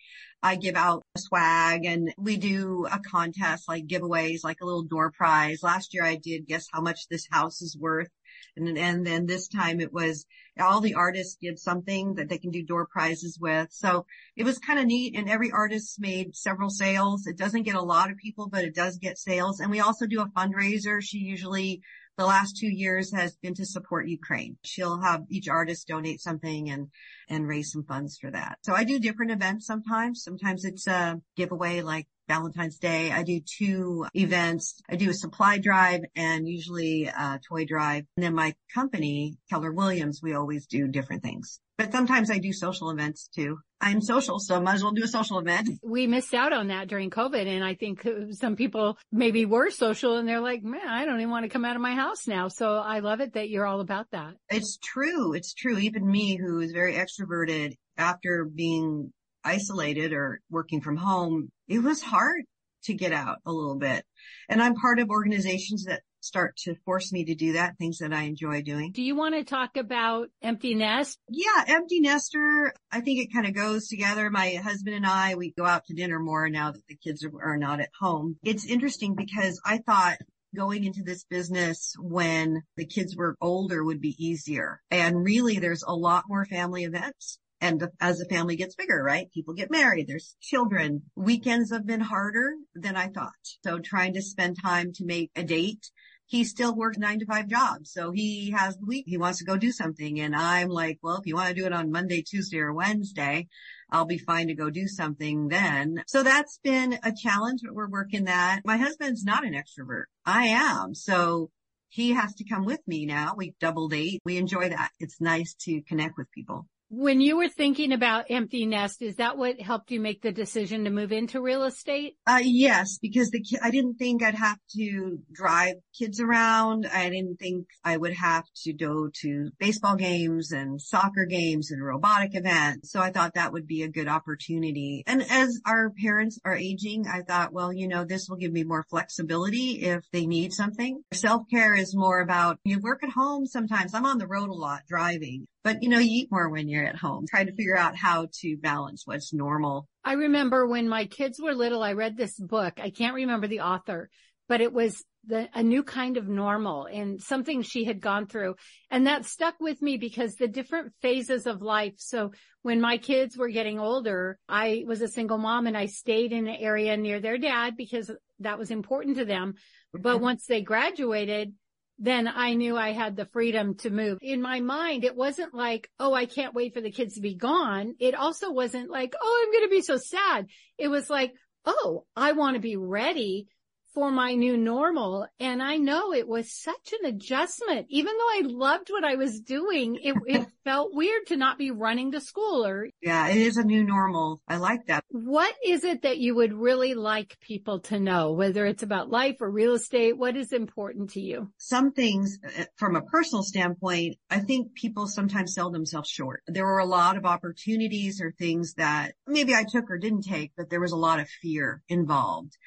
I 0.44 0.58
give 0.58 0.76
out 0.76 1.04
swag 1.18 1.86
and 1.86 2.14
we 2.18 2.38
do 2.38 2.86
a 2.92 3.00
contest 3.00 3.68
like 3.68 3.88
giveaways, 3.88 4.44
like 4.44 4.58
a 4.62 4.66
little 4.66 4.84
door 4.84 5.12
prize. 5.12 5.64
Last 5.64 5.94
year 5.94 6.04
I 6.04 6.18
did 6.18 6.48
guess 6.48 6.68
how 6.72 6.82
much 6.82 7.08
this 7.10 7.28
house 7.32 7.62
is 7.62 7.78
worth. 7.80 8.10
And, 8.56 8.78
and 8.78 9.06
then 9.06 9.26
this 9.26 9.48
time 9.48 9.80
it 9.80 9.92
was 9.92 10.26
all 10.60 10.82
the 10.82 10.96
artists 10.96 11.38
give 11.42 11.60
something 11.60 12.16
that 12.16 12.30
they 12.30 12.38
can 12.38 12.52
do 12.52 12.64
door 12.64 12.86
prizes 12.86 13.38
with. 13.40 13.70
So 13.72 14.06
it 14.36 14.44
was 14.44 14.58
kind 14.58 14.80
of 14.80 14.86
neat 14.86 15.16
and 15.18 15.30
every 15.30 15.52
artist 15.52 16.00
made 16.00 16.36
several 16.36 16.70
sales. 16.70 17.28
It 17.28 17.38
doesn't 17.38 17.64
get 17.64 17.76
a 17.76 17.82
lot 17.82 18.12
of 18.12 18.18
people, 18.18 18.48
but 18.48 18.64
it 18.64 18.76
does 18.76 18.98
get 18.98 19.18
sales. 19.18 19.60
And 19.60 19.70
we 19.72 19.80
also 19.80 20.06
do 20.06 20.22
a 20.22 20.30
fundraiser. 20.30 21.02
She 21.02 21.18
usually 21.18 21.82
the 22.18 22.26
last 22.26 22.58
two 22.58 22.70
years 22.70 23.14
has 23.14 23.36
been 23.36 23.54
to 23.56 23.66
support 23.66 24.08
Ukraine. 24.08 24.58
She'll 24.64 25.02
have 25.02 25.26
each 25.30 25.50
artist 25.50 25.88
donate 25.88 26.22
something 26.22 26.70
and, 26.70 26.88
and 27.30 27.48
raise 27.48 27.72
some 27.72 27.84
funds 27.84 28.18
for 28.18 28.32
that. 28.32 28.60
So 28.64 28.74
I 28.74 28.84
do 28.84 29.00
different 29.00 29.32
events 29.32 29.68
sometimes. 29.68 30.24
Sometimes 30.24 30.64
it's 30.64 30.88
a 30.88 31.22
giveaway 31.36 31.82
like 31.82 32.08
Valentine's 32.28 32.78
Day. 32.78 33.12
I 33.12 33.24
do 33.24 33.40
two 33.40 34.06
events. 34.14 34.82
I 34.90 34.96
do 34.96 35.10
a 35.10 35.14
supply 35.14 35.58
drive 35.58 36.02
and 36.16 36.48
usually 36.48 37.06
a 37.06 37.40
toy 37.48 37.66
drive. 37.66 38.06
And 38.18 38.24
then 38.24 38.34
my 38.34 38.56
company, 38.74 39.38
Keller 39.50 39.72
Williams, 39.72 40.22
we 40.24 40.34
always 40.46 40.68
do 40.68 40.88
different 40.88 41.24
things. 41.24 41.60
But 41.76 41.92
sometimes 41.92 42.30
I 42.30 42.38
do 42.38 42.54
social 42.54 42.92
events 42.92 43.30
too. 43.36 43.58
I'm 43.82 44.00
social, 44.00 44.38
so 44.40 44.62
might 44.62 44.76
as 44.76 44.84
well 44.84 44.92
do 44.92 45.04
a 45.04 45.08
social 45.08 45.40
event. 45.40 45.70
We 45.84 46.06
missed 46.06 46.34
out 46.34 46.54
on 46.54 46.68
that 46.68 46.88
during 46.88 47.10
COVID. 47.10 47.48
And 47.48 47.64
I 47.64 47.74
think 47.74 48.06
uh, 48.06 48.32
some 48.32 48.56
people 48.56 48.98
maybe 49.12 49.46
were 49.46 49.72
social 49.72 50.18
and 50.18 50.28
they're 50.28 50.40
like, 50.40 50.64
man, 50.64 50.88
I 50.88 51.06
don't 51.06 51.20
even 51.20 51.32
want 51.32 51.46
to 51.46 51.50
come 51.50 51.66
out 51.66 51.76
of 51.76 51.82
my 51.82 51.96
house 51.96 52.28
now. 52.28 52.48
So 52.48 52.76
I 52.78 53.00
love 53.00 53.22
it 53.22 53.34
that 53.34 53.50
you're 53.50 53.66
all 53.66 53.82
about 53.82 54.08
that. 54.12 54.36
It's 54.50 54.78
true. 54.84 55.34
It's 55.34 55.54
true. 55.54 55.78
Even 55.80 56.10
me, 56.10 56.36
who 56.36 56.60
is 56.60 56.72
very 56.72 56.94
extroverted 56.94 57.74
after 57.98 58.46
being 58.46 59.12
isolated 59.44 60.14
or 60.14 60.42
working 60.50 60.82
from 60.82 60.98
home, 60.98 61.50
it 61.68 61.80
was 61.80 62.02
hard 62.02 62.44
to 62.84 62.94
get 62.94 63.14
out 63.14 63.38
a 63.46 63.52
little 63.52 63.78
bit. 63.78 64.06
And 64.48 64.62
I'm 64.62 64.76
part 64.76 65.00
of 65.00 65.10
organizations 65.10 65.86
that 65.86 66.02
start 66.26 66.58
to 66.58 66.76
force 66.86 67.12
me 67.12 67.26
to 67.26 67.36
do 67.36 67.54
that, 67.54 67.78
things 67.78 68.00
that 68.00 68.14
I 68.14 68.24
enjoy 68.24 68.62
doing. 68.62 68.92
Do 68.92 69.04
you 69.04 69.16
want 69.16 69.36
to 69.36 69.44
talk 69.44 69.78
about 69.78 70.30
empty 70.42 70.76
nest? 70.76 71.20
Yeah, 71.30 71.64
empty 71.68 72.00
nester. 72.00 72.74
I 72.92 73.02
think 73.02 73.20
it 73.20 73.34
kind 73.34 73.46
of 73.46 73.54
goes 73.54 73.88
together. 73.88 74.30
My 74.30 74.60
husband 74.64 74.96
and 74.96 75.06
I, 75.06 75.36
we 75.36 75.52
go 75.52 75.66
out 75.66 75.86
to 75.86 75.94
dinner 75.94 76.20
more 76.20 76.50
now 76.50 76.72
that 76.72 76.88
the 76.88 76.98
kids 76.98 77.24
are, 77.24 77.32
are 77.42 77.58
not 77.58 77.80
at 77.80 77.90
home. 78.00 78.38
It's 78.44 78.66
interesting 78.66 79.16
because 79.16 79.62
I 79.66 79.80
thought 79.80 80.18
going 80.56 80.86
into 80.86 81.04
this 81.04 81.26
business 81.26 81.94
when 82.00 82.62
the 82.78 82.86
kids 82.86 83.16
were 83.16 83.36
older 83.42 83.84
would 83.84 84.02
be 84.02 84.16
easier. 84.18 84.82
And 84.90 85.24
really 85.24 85.60
there's 85.60 85.84
a 85.84 85.94
lot 85.94 86.24
more 86.28 86.46
family 86.46 86.86
events 86.86 87.40
and 87.62 87.88
as 88.00 88.20
the 88.20 88.26
family 88.26 88.56
gets 88.56 88.76
bigger, 88.76 89.02
right? 89.02 89.32
People 89.34 89.54
get 89.54 89.72
married. 89.72 90.08
There's 90.08 90.36
children. 90.42 91.04
Weekends 91.16 91.72
have 91.72 91.86
been 91.86 92.02
harder 92.02 92.54
than 92.76 92.96
I 92.96 93.08
thought. 93.08 93.32
So 93.64 93.80
trying 93.80 94.14
to 94.14 94.22
spend 94.22 94.58
time 94.62 94.92
to 94.94 95.06
make 95.06 95.32
a 95.36 95.44
date. 95.44 95.90
He 96.28 96.44
still 96.44 96.76
works 96.76 96.98
nine 96.98 97.20
to 97.20 97.26
five 97.26 97.48
jobs. 97.48 97.92
So 97.92 98.12
he 98.12 98.52
has 98.52 98.78
the 98.78 98.86
week. 98.86 99.06
He 99.08 99.18
wants 99.18 99.40
to 99.40 99.46
go 99.46 99.58
do 99.58 99.72
something. 99.72 100.20
And 100.20 100.36
I'm 100.36 100.70
like, 100.70 101.00
well, 101.02 101.18
if 101.18 101.28
you 101.28 101.36
want 101.36 101.50
to 101.50 101.56
do 101.56 101.66
it 101.66 101.74
on 101.74 101.92
Monday, 101.92 102.24
Tuesday 102.24 102.60
or 102.60 102.74
Wednesday, 102.74 103.48
I'll 103.92 104.06
be 104.06 104.18
fine 104.18 104.48
to 104.48 104.56
go 104.56 104.70
do 104.70 104.88
something 104.88 105.48
then. 105.48 106.04
So 106.08 106.24
that's 106.24 106.60
been 106.64 106.98
a 107.04 107.14
challenge, 107.14 107.62
but 107.64 107.76
we're 107.76 107.90
working 107.90 108.26
that. 108.26 108.62
My 108.66 108.78
husband's 108.78 109.24
not 109.24 109.46
an 109.46 109.54
extrovert. 109.54 110.06
I 110.26 110.48
am. 110.48 110.96
So 110.96 111.52
he 111.90 112.12
has 112.12 112.34
to 112.36 112.44
come 112.44 112.66
with 112.66 112.82
me 112.88 113.06
now. 113.06 113.36
We 113.38 113.54
double 113.60 113.88
date. 113.88 114.22
We 114.26 114.38
enjoy 114.38 114.70
that. 114.70 114.90
It's 115.00 115.22
nice 115.22 115.54
to 115.62 115.82
connect 115.84 116.18
with 116.18 116.32
people. 116.32 116.68
When 116.90 117.20
you 117.20 117.38
were 117.38 117.50
thinking 117.50 117.92
about 117.92 118.26
empty 118.30 118.66
nest, 118.66 119.02
is 119.02 119.16
that 119.16 119.38
what 119.38 119.60
helped 119.60 119.90
you 119.90 120.00
make 120.00 120.22
the 120.22 120.32
decision 120.32 120.84
to 120.84 120.92
move 120.92 121.12
into 121.12 121.42
real 121.42 121.64
estate? 121.64 122.16
Uh, 122.28 122.42
yes, 122.44 123.00
because 123.02 123.32
the 123.32 123.44
I 123.64 123.72
didn't 123.72 123.96
think 123.96 124.22
I'd 124.22 124.36
have 124.36 124.60
to 124.78 125.18
drive 125.34 125.76
kids 125.98 126.20
around. 126.20 126.86
I 126.86 127.10
didn't 127.10 127.38
think 127.38 127.66
I 127.84 127.98
would 127.98 128.14
have 128.14 128.46
to 128.64 128.74
go 128.74 129.10
to 129.22 129.50
baseball 129.60 129.96
games 129.96 130.52
and 130.52 130.80
soccer 130.80 131.26
games 131.26 131.72
and 131.72 131.84
robotic 131.84 132.36
events. 132.36 132.92
So 132.92 133.00
I 133.00 133.10
thought 133.10 133.34
that 133.34 133.52
would 133.52 133.66
be 133.66 133.82
a 133.82 133.90
good 133.90 134.08
opportunity. 134.08 135.04
And 135.08 135.24
as 135.24 135.60
our 135.66 135.90
parents 135.90 136.40
are 136.46 136.56
aging, 136.56 137.08
I 137.08 137.24
thought, 137.24 137.52
well, 137.52 137.74
you 137.74 137.88
know, 137.88 138.06
this 138.06 138.30
will 138.30 138.38
give 138.38 138.52
me 138.52 138.64
more 138.64 138.86
flexibility 138.92 139.82
if 139.82 140.04
they 140.12 140.28
need 140.28 140.54
something. 140.54 141.02
Self-care 141.14 141.74
is 141.74 141.96
more 141.96 142.20
about 142.20 142.60
you 142.64 142.80
work 142.80 143.04
at 143.04 143.10
home 143.10 143.48
sometimes. 143.48 143.96
I'm 143.96 144.06
on 144.06 144.20
the 144.20 144.28
road 144.28 144.50
a 144.50 144.54
lot 144.54 144.82
driving. 144.88 145.48
But 145.66 145.82
you 145.82 145.90
know, 145.90 145.98
you 145.98 146.22
eat 146.22 146.32
more 146.32 146.48
when 146.48 146.70
you're 146.70 146.86
at 146.86 146.96
home. 146.96 147.26
trying 147.28 147.48
to 147.48 147.56
figure 147.56 147.76
out 147.76 147.96
how 147.96 148.28
to 148.42 148.56
balance 148.56 149.02
what's 149.06 149.34
normal. 149.34 149.90
I 150.04 150.14
remember 150.14 150.68
when 150.68 150.88
my 150.88 151.06
kids 151.06 151.42
were 151.42 151.56
little, 151.56 151.82
I 151.82 151.94
read 151.94 152.16
this 152.16 152.40
book. 152.40 152.80
I 152.80 152.92
can't 152.92 153.16
remember 153.16 153.48
the 153.48 153.62
author, 153.62 154.12
but 154.48 154.62
it 154.62 154.72
was 154.72 155.04
the, 155.26 155.50
a 155.56 155.64
new 155.64 155.82
kind 155.82 156.18
of 156.18 156.28
normal 156.28 156.86
and 156.86 157.20
something 157.20 157.64
she 157.64 157.84
had 157.84 158.00
gone 158.00 158.28
through. 158.28 158.58
And 158.92 159.08
that 159.08 159.26
stuck 159.26 159.56
with 159.60 159.82
me 159.82 159.98
because 159.98 160.36
the 160.36 160.48
different 160.48 160.94
phases 161.02 161.48
of 161.48 161.64
life. 161.64 161.96
So 161.98 162.34
when 162.62 162.80
my 162.80 163.00
kids 163.00 163.36
were 163.36 163.50
getting 163.50 163.80
older, 163.80 164.38
I 164.48 164.84
was 164.86 165.02
a 165.02 165.08
single 165.08 165.40
mom 165.40 165.66
and 165.66 165.76
I 165.76 165.88
stayed 165.88 166.32
in 166.32 166.48
an 166.48 166.58
area 166.60 166.96
near 166.96 167.20
their 167.20 167.40
dad 167.40 167.76
because 167.76 168.12
that 168.40 168.60
was 168.60 168.70
important 168.70 169.18
to 169.18 169.26
them. 169.26 169.56
But 169.94 170.18
mm-hmm. 170.18 170.24
once 170.26 170.46
they 170.46 170.62
graduated, 170.62 171.54
then 171.98 172.28
I 172.28 172.54
knew 172.56 172.78
I 172.78 172.92
had 172.92 173.16
the 173.16 173.28
freedom 173.28 173.76
to 173.78 173.90
move. 173.90 174.20
In 174.22 174.42
my 174.42 174.60
mind, 174.60 175.04
it 175.04 175.16
wasn't 175.16 175.54
like, 175.54 175.90
oh, 176.00 176.14
I 176.14 176.26
can't 176.26 176.54
wait 176.54 176.74
for 176.74 176.82
the 176.82 176.92
kids 176.92 177.16
to 177.16 177.22
be 177.22 177.36
gone. 177.36 177.96
It 178.00 178.16
also 178.16 178.52
wasn't 178.52 178.90
like, 178.90 179.14
oh, 179.20 179.44
I'm 179.44 179.52
going 179.52 179.70
to 179.70 179.76
be 179.76 179.82
so 179.82 179.98
sad. 179.98 180.48
It 180.78 180.90
was 180.90 181.10
like, 181.10 181.34
oh, 181.66 182.06
I 182.16 182.34
want 182.34 182.56
to 182.56 182.62
be 182.62 182.76
ready 182.76 183.48
for 183.96 184.12
my 184.12 184.34
new 184.34 184.58
normal. 184.58 185.26
And 185.40 185.64
I 185.64 185.78
know 185.78 186.14
it 186.14 186.28
was 186.28 186.52
such 186.52 186.94
an 187.00 187.08
adjustment. 187.08 187.88
Even 187.90 188.14
though 188.16 188.28
I 188.28 188.42
loved 188.44 188.90
what 188.90 189.06
I 189.06 189.16
was 189.16 189.40
doing, 189.40 189.96
it, 190.04 190.16
it 190.28 190.46
felt 190.66 190.94
weird 190.94 191.28
to 191.28 191.38
not 191.38 191.58
be 191.58 191.72
running 191.72 192.12
to 192.12 192.20
school 192.20 192.66
or. 192.66 192.90
Yeah, 193.02 193.30
it 193.30 193.38
is 193.38 193.56
a 193.56 193.64
new 193.64 193.84
normal. 193.84 194.42
I 194.48 194.58
like 194.58 194.86
that. 194.88 195.04
What 195.10 195.56
is 195.66 195.86
it 195.86 196.02
that 196.02 196.18
you 196.18 196.36
would 196.36 196.54
really 196.54 196.94
like 196.94 197.40
people 197.40 197.80
to 197.82 198.00
know, 198.00 198.34
whether 198.34 198.66
it's 198.66 198.84
about 198.84 199.10
life 199.10 199.38
or 199.40 199.50
real 199.50 199.74
estate? 199.74 200.18
What 200.18 200.36
is 200.36 200.52
important 200.52 201.12
to 201.12 201.22
you? 201.22 201.52
Some 201.58 201.94
things 201.94 202.38
uh, 202.46 202.66
from 202.76 202.98
a 202.98 203.02
personal 203.02 203.44
standpoint, 203.44 204.18
I 204.30 204.40
think 204.40 204.76
people 204.76 205.08
sometimes 205.08 205.54
sell 205.54 205.72
themselves 205.72 206.10
short. 206.10 206.44
There 206.48 206.66
were 206.66 206.80
a 206.80 206.86
lot 206.86 207.16
of 207.16 207.26
opportunities 207.26 208.20
or 208.22 208.34
things 208.34 208.74
that 208.74 209.14
maybe 209.26 209.56
I 209.56 209.64
took 209.64 209.90
or 209.90 209.98
didn't 209.98 210.24
take, 210.24 210.52
but 210.58 210.70
there 210.70 210.82
was 210.82 210.92
a 210.92 210.98
lot 210.98 211.22
of 211.22 211.30
fear 211.30 211.82
involved 211.88 212.58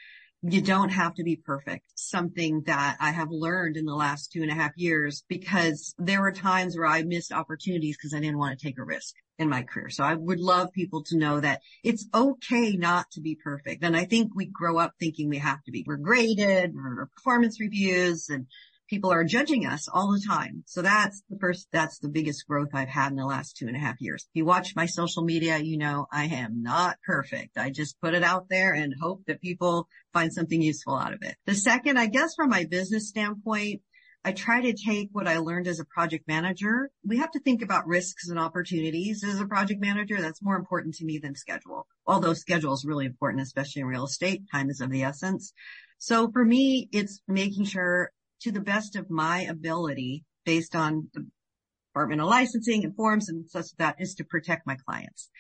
you 0.42 0.60
don't 0.60 0.90
have 0.90 1.14
to 1.14 1.24
be 1.24 1.36
perfect. 1.36 1.84
Something 1.96 2.62
that 2.66 2.96
I 3.00 3.10
have 3.10 3.30
learned 3.30 3.76
in 3.76 3.86
the 3.86 3.94
last 3.94 4.30
two 4.32 4.42
and 4.42 4.50
a 4.50 4.54
half 4.54 4.72
years 4.76 5.24
because 5.28 5.94
there 5.98 6.20
were 6.20 6.32
times 6.32 6.76
where 6.76 6.86
I 6.86 7.02
missed 7.02 7.32
opportunities 7.32 7.96
because 7.96 8.14
I 8.14 8.20
didn't 8.20 8.38
want 8.38 8.58
to 8.58 8.64
take 8.64 8.78
a 8.78 8.84
risk 8.84 9.14
in 9.38 9.48
my 9.48 9.62
career. 9.62 9.90
So 9.90 10.04
I 10.04 10.14
would 10.14 10.40
love 10.40 10.72
people 10.72 11.02
to 11.04 11.16
know 11.16 11.40
that 11.40 11.60
it's 11.82 12.06
okay 12.14 12.76
not 12.76 13.10
to 13.12 13.20
be 13.20 13.36
perfect. 13.36 13.82
And 13.82 13.96
I 13.96 14.04
think 14.04 14.32
we 14.34 14.46
grow 14.46 14.78
up 14.78 14.92
thinking 14.98 15.28
we 15.28 15.38
have 15.38 15.62
to 15.64 15.72
be. 15.72 15.84
We're 15.86 15.96
graded, 15.96 16.74
we're 16.74 17.06
performance 17.06 17.60
reviews 17.60 18.28
and 18.28 18.46
people 18.88 19.12
are 19.12 19.24
judging 19.24 19.66
us 19.66 19.88
all 19.92 20.12
the 20.12 20.24
time. 20.26 20.64
So 20.66 20.82
that's 20.82 21.22
the 21.28 21.38
first, 21.38 21.68
that's 21.72 21.98
the 21.98 22.08
biggest 22.08 22.46
growth 22.46 22.70
I've 22.72 22.88
had 22.88 23.10
in 23.10 23.16
the 23.16 23.26
last 23.26 23.56
two 23.56 23.66
and 23.66 23.76
a 23.76 23.80
half 23.80 24.00
years. 24.00 24.22
If 24.24 24.30
you 24.38 24.44
watch 24.44 24.74
my 24.74 24.86
social 24.86 25.22
media, 25.22 25.58
you 25.58 25.78
know, 25.78 26.06
I 26.10 26.24
am 26.24 26.62
not 26.62 26.96
perfect. 27.06 27.58
I 27.58 27.70
just 27.70 28.00
put 28.00 28.14
it 28.14 28.22
out 28.22 28.48
there 28.48 28.72
and 28.72 28.94
hope 29.00 29.22
that 29.26 29.40
people 29.40 29.88
find 30.12 30.32
something 30.32 30.60
useful 30.60 30.96
out 30.96 31.12
of 31.12 31.22
it. 31.22 31.36
The 31.46 31.54
second, 31.54 31.98
I 31.98 32.06
guess 32.06 32.34
from 32.34 32.50
my 32.50 32.64
business 32.64 33.08
standpoint, 33.08 33.82
I 34.24 34.32
try 34.32 34.60
to 34.60 34.72
take 34.72 35.10
what 35.12 35.28
I 35.28 35.38
learned 35.38 35.68
as 35.68 35.78
a 35.78 35.84
project 35.84 36.26
manager. 36.26 36.90
We 37.06 37.18
have 37.18 37.30
to 37.30 37.40
think 37.40 37.62
about 37.62 37.86
risks 37.86 38.28
and 38.28 38.38
opportunities 38.38 39.22
as 39.24 39.40
a 39.40 39.46
project 39.46 39.80
manager. 39.80 40.20
That's 40.20 40.42
more 40.42 40.56
important 40.56 40.96
to 40.96 41.04
me 41.04 41.18
than 41.18 41.36
schedule. 41.36 41.86
Although 42.04 42.34
schedule 42.34 42.74
is 42.74 42.84
really 42.84 43.06
important, 43.06 43.42
especially 43.42 43.82
in 43.82 43.88
real 43.88 44.04
estate. 44.04 44.42
Time 44.52 44.70
is 44.70 44.80
of 44.80 44.90
the 44.90 45.04
essence. 45.04 45.52
So 45.98 46.30
for 46.30 46.44
me, 46.44 46.88
it's 46.92 47.20
making 47.28 47.64
sure 47.66 48.12
to 48.42 48.52
the 48.52 48.60
best 48.60 48.96
of 48.96 49.10
my 49.10 49.42
ability 49.42 50.24
based 50.44 50.74
on 50.74 51.08
the 51.14 51.26
Department 51.92 52.20
of 52.20 52.28
Licensing 52.28 52.84
and 52.84 52.94
forms 52.94 53.28
and 53.28 53.48
such 53.50 53.74
that 53.78 53.96
is 53.98 54.14
to 54.14 54.24
protect 54.24 54.66
my 54.66 54.76
clients. 54.86 55.30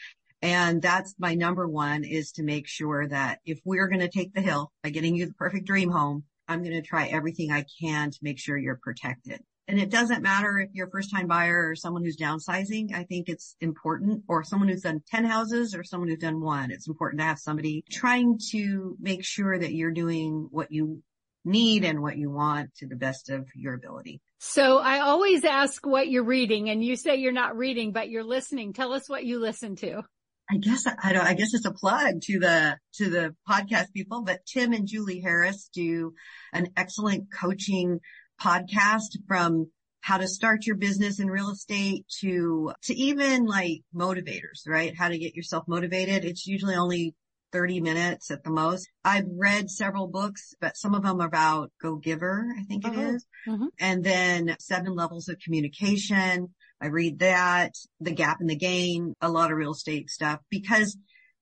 And 0.40 0.80
that's 0.80 1.14
my 1.18 1.34
number 1.34 1.66
one 1.66 2.04
is 2.04 2.32
to 2.32 2.42
make 2.42 2.68
sure 2.68 3.06
that 3.08 3.40
if 3.44 3.60
we're 3.64 3.88
going 3.88 4.00
to 4.00 4.08
take 4.08 4.34
the 4.34 4.40
hill 4.40 4.72
by 4.82 4.90
getting 4.90 5.16
you 5.16 5.26
the 5.26 5.34
perfect 5.34 5.66
dream 5.66 5.90
home, 5.90 6.24
I'm 6.46 6.62
going 6.62 6.74
to 6.74 6.82
try 6.82 7.06
everything 7.06 7.50
I 7.50 7.64
can 7.80 8.10
to 8.10 8.18
make 8.22 8.38
sure 8.38 8.56
you're 8.56 8.80
protected. 8.82 9.40
And 9.68 9.78
it 9.78 9.90
doesn't 9.90 10.22
matter 10.22 10.58
if 10.58 10.70
you're 10.72 10.86
a 10.86 10.90
first 10.90 11.10
time 11.10 11.26
buyer 11.26 11.68
or 11.68 11.74
someone 11.74 12.02
who's 12.02 12.16
downsizing. 12.16 12.94
I 12.94 13.04
think 13.04 13.28
it's 13.28 13.54
important 13.60 14.22
or 14.26 14.42
someone 14.42 14.68
who's 14.68 14.80
done 14.80 15.02
10 15.10 15.26
houses 15.26 15.74
or 15.74 15.84
someone 15.84 16.08
who's 16.08 16.18
done 16.18 16.40
one. 16.40 16.70
It's 16.70 16.88
important 16.88 17.20
to 17.20 17.26
have 17.26 17.38
somebody 17.38 17.84
trying 17.90 18.38
to 18.52 18.96
make 18.98 19.24
sure 19.24 19.58
that 19.58 19.74
you're 19.74 19.90
doing 19.90 20.48
what 20.50 20.72
you 20.72 21.02
need 21.48 21.84
and 21.84 22.00
what 22.00 22.16
you 22.16 22.30
want 22.30 22.74
to 22.76 22.86
the 22.86 22.96
best 22.96 23.30
of 23.30 23.46
your 23.54 23.74
ability. 23.74 24.20
So 24.38 24.78
I 24.78 25.00
always 25.00 25.44
ask 25.44 25.84
what 25.84 26.08
you're 26.08 26.24
reading 26.24 26.70
and 26.70 26.84
you 26.84 26.94
say 26.94 27.16
you're 27.16 27.32
not 27.32 27.56
reading, 27.56 27.92
but 27.92 28.08
you're 28.08 28.24
listening. 28.24 28.72
Tell 28.72 28.92
us 28.92 29.08
what 29.08 29.24
you 29.24 29.40
listen 29.40 29.74
to. 29.76 30.02
I 30.50 30.56
guess 30.56 30.86
I 30.86 31.12
don't, 31.12 31.26
I 31.26 31.34
guess 31.34 31.52
it's 31.52 31.66
a 31.66 31.72
plug 31.72 32.22
to 32.22 32.38
the, 32.38 32.78
to 32.94 33.10
the 33.10 33.34
podcast 33.48 33.92
people, 33.92 34.22
but 34.22 34.46
Tim 34.46 34.72
and 34.72 34.86
Julie 34.86 35.20
Harris 35.20 35.68
do 35.74 36.14
an 36.52 36.68
excellent 36.76 37.26
coaching 37.32 38.00
podcast 38.40 39.16
from 39.26 39.70
how 40.00 40.16
to 40.16 40.28
start 40.28 40.64
your 40.64 40.76
business 40.76 41.20
in 41.20 41.28
real 41.28 41.50
estate 41.50 42.06
to, 42.20 42.72
to 42.84 42.94
even 42.94 43.44
like 43.44 43.82
motivators, 43.94 44.66
right? 44.66 44.96
How 44.96 45.08
to 45.08 45.18
get 45.18 45.34
yourself 45.34 45.64
motivated. 45.66 46.24
It's 46.24 46.46
usually 46.46 46.76
only 46.76 47.14
30 47.52 47.80
minutes 47.80 48.30
at 48.30 48.44
the 48.44 48.50
most. 48.50 48.88
I've 49.04 49.26
read 49.30 49.70
several 49.70 50.08
books, 50.08 50.54
but 50.60 50.76
some 50.76 50.94
of 50.94 51.02
them 51.02 51.20
are 51.20 51.26
about 51.26 51.72
Go 51.80 51.96
Giver, 51.96 52.46
I 52.58 52.62
think 52.64 52.86
it 52.86 52.92
uh-huh. 52.92 53.00
is, 53.00 53.26
mm-hmm. 53.46 53.66
And 53.78 54.04
then 54.04 54.56
seven 54.60 54.94
levels 54.94 55.28
of 55.28 55.38
communication. 55.38 56.54
I 56.80 56.86
read 56.86 57.18
that, 57.20 57.74
the 58.00 58.12
gap 58.12 58.40
in 58.40 58.46
the 58.46 58.56
gain, 58.56 59.14
a 59.20 59.28
lot 59.28 59.50
of 59.50 59.56
real 59.56 59.72
estate 59.72 60.10
stuff 60.10 60.40
because 60.50 60.96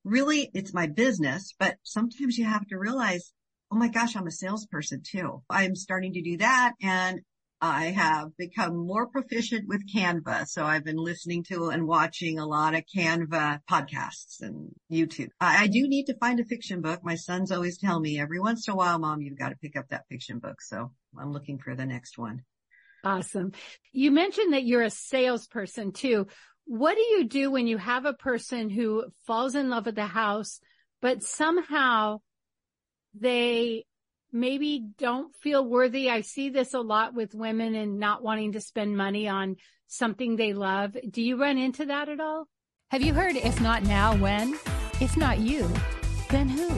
really 0.05 0.51
it's 0.55 0.73
my 0.73 0.87
business, 0.87 1.55
but 1.59 1.77
sometimes 1.83 2.39
you 2.39 2.47
have 2.47 2.67
to 2.69 2.79
realize, 2.79 3.33
oh 3.71 3.77
my 3.77 3.89
gosh, 3.89 4.17
I'm 4.17 4.27
a 4.27 4.31
salesperson 4.31 5.03
too. 5.05 5.43
I'm 5.51 5.75
starting 5.75 6.15
to 6.15 6.23
do 6.23 6.39
that 6.39 6.73
and 6.81 7.21
I 7.61 7.87
have 7.87 8.37
become 8.37 8.77
more 8.77 9.07
proficient 9.07 9.67
with 9.67 9.83
Canva. 9.93 10.47
So 10.47 10.65
I've 10.65 10.85
been 10.85 10.99
listening 10.99 11.43
to 11.45 11.69
and 11.69 11.87
watching 11.87 12.39
a 12.39 12.47
lot 12.47 12.75
of 12.75 12.85
Canva 12.95 13.61
podcasts 13.71 14.43
and 14.43 14.71
YouTube. 14.93 15.31
I, 15.41 15.65
I, 15.65 15.67
do 15.67 15.89
need 15.89 16.05
to 16.07 16.19
find 16.19 16.39
a 16.39 16.45
fiction 16.45 16.83
book. 16.83 17.01
My 17.03 17.15
sons 17.15 17.51
always 17.51 17.79
tell 17.79 17.99
me 17.99 18.21
every 18.21 18.41
once 18.41 18.69
in 18.69 18.73
a 18.73 18.77
while, 18.77 18.99
mom, 18.99 19.23
you've 19.23 19.39
got 19.39 19.51
to 19.51 19.57
pick 19.57 19.77
up 19.77 19.89
that 19.89 20.05
fiction 20.11 20.39
book. 20.39 20.61
So 20.61 20.93
I'm 21.19 21.33
looking 21.33 21.59
for 21.59 21.75
the 21.75 21.87
next 21.87 22.19
one. 22.19 22.43
Awesome. 23.05 23.53
You 23.93 24.11
mentioned 24.11 24.53
that 24.53 24.65
you're 24.65 24.83
a 24.83 24.91
salesperson 24.91 25.93
too. 25.93 26.27
What 26.67 26.97
do 26.97 27.03
you 27.03 27.25
do 27.25 27.51
when 27.51 27.67
you 27.67 27.79
have 27.79 28.05
a 28.05 28.13
person 28.13 28.69
who 28.69 29.05
falls 29.27 29.55
in 29.55 29.71
love 29.71 29.87
with 29.87 29.95
the 29.95 30.07
house, 30.07 30.61
but 31.01 31.23
somehow 31.23 32.19
they 33.15 33.85
maybe 34.37 34.87
don't 34.99 35.35
feel 35.37 35.67
worthy. 35.67 36.11
I 36.11 36.21
see 36.21 36.51
this 36.51 36.75
a 36.75 36.81
lot 36.81 37.15
with 37.15 37.35
women 37.35 37.75
and 37.75 37.99
not 37.99 38.23
wanting 38.23 38.53
to 38.53 38.61
spend 38.61 38.97
money 38.97 39.29
on 39.29 39.57
something 39.89 40.37
they 40.37 40.53
love. 40.53 40.97
Do 41.11 41.23
you 41.23 41.41
run 41.41 41.59
into 41.59 41.87
that 41.87 42.09
at 42.09 42.21
all? 42.21 42.47
Have 42.91 43.03
you 43.03 43.15
heard 43.15 43.37
if 43.37 43.61
not 43.61 43.83
now, 43.83 44.17
when? 44.17 44.59
If 45.01 45.17
not 45.17 45.39
you, 45.39 45.69
then 46.31 46.49
who? 46.49 46.71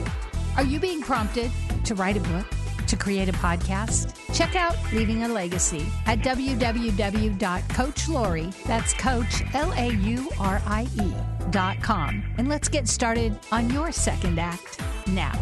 Are 0.57 0.63
you 0.63 0.79
being 0.79 1.01
prompted 1.01 1.51
to 1.85 1.95
write 1.95 2.17
a 2.17 2.21
book? 2.21 2.45
To 2.87 2.95
create 2.95 3.29
a 3.29 3.33
podcast? 3.33 4.15
Check 4.33 4.55
out 4.55 4.75
Leaving 4.91 5.23
a 5.23 5.27
Legacy 5.27 5.85
at 6.07 6.19
www.coachlaurie, 6.19 8.63
that's 8.63 8.93
coach, 8.95 9.43
L-A-U-R-I-E 9.53 11.13
dot 11.51 11.81
com. 11.81 12.23
And 12.37 12.49
let's 12.49 12.67
get 12.67 12.87
started 12.87 13.37
on 13.51 13.69
your 13.69 13.91
second 13.91 14.39
act 14.39 14.81
now. 15.07 15.39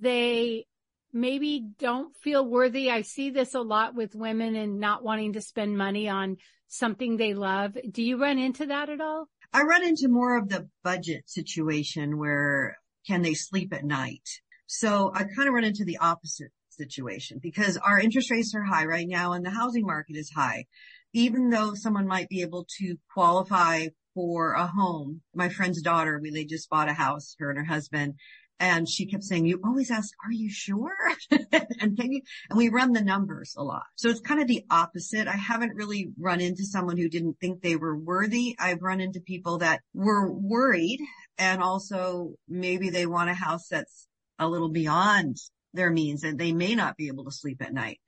They 0.00 0.64
maybe 1.12 1.64
don't 1.78 2.14
feel 2.16 2.44
worthy. 2.44 2.90
I 2.90 3.02
see 3.02 3.30
this 3.30 3.54
a 3.54 3.60
lot 3.60 3.94
with 3.94 4.14
women 4.14 4.56
and 4.56 4.80
not 4.80 5.02
wanting 5.02 5.34
to 5.34 5.40
spend 5.40 5.76
money 5.76 6.08
on 6.08 6.36
something 6.68 7.16
they 7.16 7.34
love. 7.34 7.76
Do 7.90 8.02
you 8.02 8.20
run 8.20 8.38
into 8.38 8.66
that 8.66 8.88
at 8.88 9.00
all? 9.00 9.28
I 9.52 9.62
run 9.62 9.84
into 9.84 10.08
more 10.08 10.36
of 10.36 10.48
the 10.48 10.68
budget 10.84 11.28
situation 11.28 12.18
where 12.18 12.76
can 13.06 13.22
they 13.22 13.34
sleep 13.34 13.72
at 13.72 13.84
night? 13.84 14.28
So 14.66 15.10
I 15.14 15.24
kind 15.24 15.48
of 15.48 15.54
run 15.54 15.64
into 15.64 15.84
the 15.84 15.98
opposite 15.98 16.52
situation 16.68 17.40
because 17.42 17.78
our 17.78 17.98
interest 17.98 18.30
rates 18.30 18.54
are 18.54 18.62
high 18.62 18.84
right 18.84 19.08
now 19.08 19.32
and 19.32 19.44
the 19.44 19.50
housing 19.50 19.86
market 19.86 20.16
is 20.16 20.30
high. 20.30 20.66
Even 21.14 21.48
though 21.48 21.72
someone 21.74 22.06
might 22.06 22.28
be 22.28 22.42
able 22.42 22.66
to 22.78 22.96
qualify 23.14 23.86
for 24.18 24.54
a 24.54 24.66
home. 24.66 25.20
My 25.32 25.48
friend's 25.48 25.80
daughter, 25.80 26.18
we, 26.20 26.30
they 26.30 26.44
just 26.44 26.68
bought 26.68 26.88
a 26.88 26.92
house, 26.92 27.36
her 27.38 27.50
and 27.50 27.58
her 27.60 27.64
husband. 27.64 28.14
And 28.60 28.88
she 28.88 29.06
kept 29.06 29.22
saying, 29.22 29.46
you 29.46 29.60
always 29.64 29.90
ask, 29.90 30.12
are 30.24 30.32
you 30.32 30.50
sure? 30.50 30.96
and 31.30 31.96
can 31.96 32.12
you, 32.12 32.22
and 32.50 32.58
we 32.58 32.68
run 32.68 32.92
the 32.92 33.02
numbers 33.02 33.54
a 33.56 33.62
lot. 33.62 33.84
So 33.94 34.08
it's 34.08 34.20
kind 34.20 34.40
of 34.40 34.48
the 34.48 34.64
opposite. 34.68 35.28
I 35.28 35.36
haven't 35.36 35.76
really 35.76 36.10
run 36.18 36.40
into 36.40 36.64
someone 36.64 36.96
who 36.96 37.08
didn't 37.08 37.38
think 37.40 37.62
they 37.62 37.76
were 37.76 37.96
worthy. 37.96 38.56
I've 38.58 38.82
run 38.82 39.00
into 39.00 39.20
people 39.20 39.58
that 39.58 39.82
were 39.94 40.32
worried 40.32 41.00
and 41.38 41.62
also 41.62 42.32
maybe 42.48 42.90
they 42.90 43.06
want 43.06 43.30
a 43.30 43.34
house 43.34 43.68
that's 43.68 44.08
a 44.40 44.48
little 44.48 44.70
beyond 44.70 45.36
their 45.72 45.90
means 45.90 46.24
and 46.24 46.38
they 46.38 46.52
may 46.52 46.74
not 46.74 46.96
be 46.96 47.08
able 47.08 47.24
to 47.24 47.30
sleep 47.30 47.62
at 47.62 47.72
night. 47.72 48.00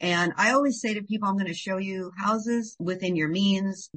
And 0.00 0.32
I 0.36 0.52
always 0.52 0.80
say 0.80 0.94
to 0.94 1.02
people, 1.02 1.28
I'm 1.28 1.36
going 1.36 1.46
to 1.46 1.54
show 1.54 1.78
you 1.78 2.12
houses 2.16 2.76
within 2.78 3.16
your 3.16 3.28
means. 3.28 3.90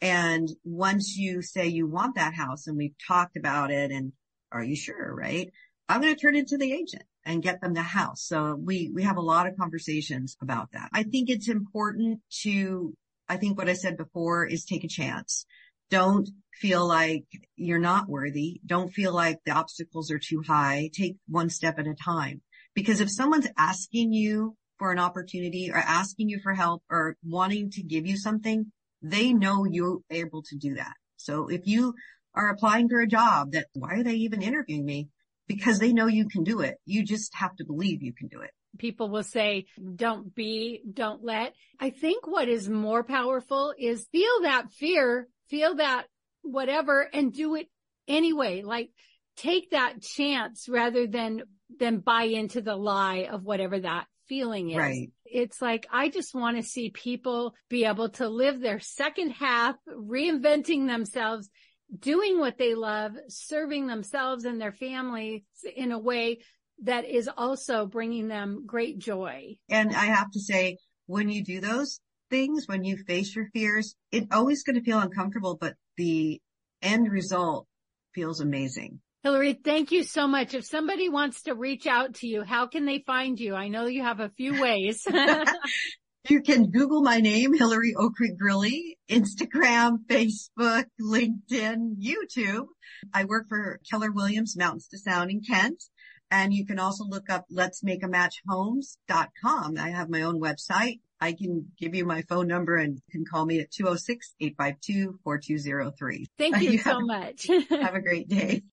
And 0.00 0.48
once 0.64 1.16
you 1.16 1.42
say 1.42 1.66
you 1.66 1.86
want 1.86 2.14
that 2.14 2.34
house 2.34 2.66
and 2.66 2.76
we've 2.76 2.94
talked 3.06 3.36
about 3.36 3.70
it 3.70 3.90
and 3.90 4.12
are 4.52 4.62
you 4.62 4.76
sure? 4.76 5.14
Right. 5.14 5.50
I'm 5.88 6.00
going 6.00 6.14
to 6.14 6.20
turn 6.20 6.36
into 6.36 6.56
the 6.56 6.72
agent 6.72 7.02
and 7.24 7.42
get 7.42 7.60
them 7.60 7.74
the 7.74 7.82
house. 7.82 8.22
So 8.22 8.54
we, 8.54 8.90
we 8.94 9.02
have 9.02 9.16
a 9.16 9.22
lot 9.22 9.46
of 9.46 9.56
conversations 9.56 10.36
about 10.40 10.70
that. 10.72 10.88
I 10.92 11.02
think 11.02 11.28
it's 11.28 11.48
important 11.48 12.20
to, 12.42 12.94
I 13.28 13.36
think 13.36 13.58
what 13.58 13.68
I 13.68 13.74
said 13.74 13.96
before 13.96 14.46
is 14.46 14.64
take 14.64 14.84
a 14.84 14.88
chance. 14.88 15.46
Don't 15.90 16.28
feel 16.52 16.86
like 16.86 17.24
you're 17.56 17.80
not 17.80 18.08
worthy. 18.08 18.60
Don't 18.64 18.92
feel 18.92 19.12
like 19.12 19.38
the 19.44 19.52
obstacles 19.52 20.10
are 20.12 20.20
too 20.20 20.42
high. 20.46 20.90
Take 20.92 21.16
one 21.28 21.50
step 21.50 21.78
at 21.78 21.88
a 21.88 21.94
time. 21.94 22.42
Because 22.74 23.00
if 23.00 23.10
someone's 23.10 23.48
asking 23.58 24.12
you 24.12 24.56
for 24.78 24.92
an 24.92 25.00
opportunity 25.00 25.70
or 25.72 25.76
asking 25.76 26.28
you 26.28 26.38
for 26.40 26.54
help 26.54 26.82
or 26.88 27.16
wanting 27.24 27.70
to 27.72 27.82
give 27.82 28.06
you 28.06 28.16
something, 28.16 28.70
they 29.02 29.32
know 29.32 29.64
you're 29.64 29.98
able 30.10 30.42
to 30.44 30.56
do 30.56 30.74
that. 30.74 30.94
So 31.16 31.48
if 31.48 31.66
you 31.66 31.94
are 32.34 32.50
applying 32.50 32.88
for 32.88 33.00
a 33.00 33.06
job 33.06 33.52
that 33.52 33.66
why 33.74 33.94
are 33.94 34.02
they 34.02 34.14
even 34.14 34.42
interviewing 34.42 34.84
me? 34.84 35.08
Because 35.46 35.78
they 35.78 35.92
know 35.92 36.06
you 36.06 36.28
can 36.28 36.44
do 36.44 36.60
it. 36.60 36.76
You 36.86 37.04
just 37.04 37.34
have 37.34 37.56
to 37.56 37.64
believe 37.64 38.02
you 38.02 38.12
can 38.12 38.28
do 38.28 38.40
it. 38.40 38.50
People 38.78 39.08
will 39.08 39.24
say, 39.24 39.66
don't 39.96 40.32
be, 40.32 40.80
don't 40.92 41.24
let. 41.24 41.54
I 41.80 41.90
think 41.90 42.26
what 42.26 42.48
is 42.48 42.68
more 42.68 43.02
powerful 43.02 43.74
is 43.76 44.06
feel 44.12 44.42
that 44.42 44.70
fear, 44.72 45.26
feel 45.48 45.74
that 45.76 46.04
whatever 46.42 47.02
and 47.12 47.32
do 47.32 47.56
it 47.56 47.66
anyway. 48.06 48.62
Like 48.62 48.90
take 49.36 49.72
that 49.72 50.00
chance 50.02 50.68
rather 50.68 51.08
than, 51.08 51.42
than 51.80 51.98
buy 51.98 52.24
into 52.24 52.60
the 52.60 52.76
lie 52.76 53.28
of 53.30 53.42
whatever 53.42 53.80
that 53.80 54.06
feeling 54.28 54.70
is. 54.70 54.78
Right. 54.78 55.10
It's 55.24 55.60
like, 55.60 55.88
I 55.92 56.08
just 56.08 56.34
want 56.34 56.56
to 56.56 56.62
see 56.62 56.90
people 56.90 57.54
be 57.68 57.84
able 57.84 58.10
to 58.10 58.28
live 58.28 58.60
their 58.60 58.78
second 58.78 59.30
half, 59.30 59.74
reinventing 59.88 60.86
themselves 60.86 61.50
doing 61.98 62.38
what 62.38 62.58
they 62.58 62.74
love, 62.74 63.12
serving 63.28 63.86
themselves 63.86 64.44
and 64.44 64.60
their 64.60 64.72
families 64.72 65.42
in 65.76 65.92
a 65.92 65.98
way 65.98 66.38
that 66.82 67.04
is 67.04 67.28
also 67.36 67.86
bringing 67.86 68.28
them 68.28 68.64
great 68.66 68.98
joy. 68.98 69.56
And 69.68 69.94
I 69.94 70.06
have 70.06 70.30
to 70.32 70.40
say, 70.40 70.78
when 71.06 71.28
you 71.28 71.44
do 71.44 71.60
those 71.60 72.00
things, 72.30 72.66
when 72.66 72.84
you 72.84 72.96
face 72.96 73.34
your 73.34 73.48
fears, 73.52 73.94
it's 74.12 74.28
always 74.32 74.62
going 74.62 74.76
to 74.76 74.82
feel 74.82 75.00
uncomfortable, 75.00 75.58
but 75.60 75.74
the 75.96 76.40
end 76.80 77.10
result 77.10 77.66
feels 78.14 78.40
amazing. 78.40 79.00
Hilary, 79.22 79.52
thank 79.52 79.92
you 79.92 80.02
so 80.02 80.26
much. 80.26 80.54
If 80.54 80.64
somebody 80.64 81.10
wants 81.10 81.42
to 81.42 81.54
reach 81.54 81.86
out 81.86 82.14
to 82.16 82.26
you, 82.26 82.42
how 82.42 82.66
can 82.66 82.86
they 82.86 83.00
find 83.06 83.38
you? 83.38 83.54
I 83.54 83.68
know 83.68 83.84
you 83.84 84.02
have 84.02 84.20
a 84.20 84.30
few 84.30 84.60
ways. 84.60 85.06
You 86.30 86.40
can 86.40 86.70
Google 86.70 87.02
my 87.02 87.18
name, 87.18 87.52
Hilary 87.54 87.92
Okrent 87.96 88.38
Grilley, 88.40 88.94
Instagram, 89.10 89.96
Facebook, 90.06 90.84
LinkedIn, 91.02 91.96
YouTube. 92.00 92.66
I 93.12 93.24
work 93.24 93.48
for 93.48 93.80
Keller 93.90 94.12
Williams 94.12 94.56
Mountains 94.56 94.86
to 94.92 94.98
Sound 94.98 95.32
in 95.32 95.40
Kent. 95.40 95.82
And 96.30 96.54
you 96.54 96.64
can 96.64 96.78
also 96.78 97.02
look 97.02 97.28
up 97.30 97.46
let's 97.50 97.82
make 97.82 98.04
a 98.04 98.08
match 98.08 98.42
homes.com. 98.48 99.76
I 99.76 99.90
have 99.90 100.08
my 100.08 100.22
own 100.22 100.40
website. 100.40 101.00
I 101.20 101.32
can 101.32 101.72
give 101.76 101.96
you 101.96 102.04
my 102.04 102.22
phone 102.22 102.46
number 102.46 102.76
and 102.76 102.94
you 102.94 103.02
can 103.10 103.24
call 103.28 103.44
me 103.44 103.58
at 103.58 103.72
206-852-4203. 103.72 106.26
Thank 106.38 106.62
you 106.62 106.78
so 106.84 107.00
much. 107.00 107.48
have 107.70 107.96
a 107.96 108.00
great 108.00 108.28
day. 108.28 108.62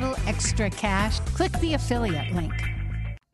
extra 0.27 0.69
cash, 0.69 1.19
click 1.21 1.51
the 1.59 1.73
affiliate 1.73 2.33
link. 2.33 2.53